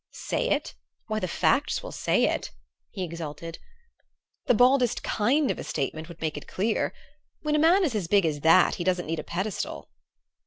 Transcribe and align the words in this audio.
"Say 0.13 0.49
it? 0.49 0.73
Why, 1.05 1.19
the 1.19 1.27
facts 1.27 1.83
will 1.83 1.91
say 1.91 2.23
it," 2.23 2.49
he 2.89 3.03
exulted. 3.03 3.59
"The 4.47 4.55
baldest 4.55 5.03
kind 5.03 5.51
of 5.51 5.59
a 5.59 5.63
statement 5.63 6.07
would 6.09 6.21
make 6.21 6.37
it 6.37 6.47
clear. 6.47 6.91
When 7.43 7.53
a 7.53 7.59
man 7.59 7.83
is 7.83 7.93
as 7.93 8.07
big 8.07 8.25
as 8.25 8.39
that 8.39 8.73
he 8.81 8.83
doesn't 8.83 9.05
need 9.05 9.19
a 9.19 9.23
pedestal!" 9.23 9.91